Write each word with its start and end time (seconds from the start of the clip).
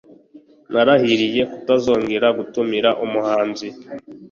narahiriye 0.71 1.41
kutazongera 1.51 2.27
gutumira 2.37 2.89
umuhanzi 3.05 3.67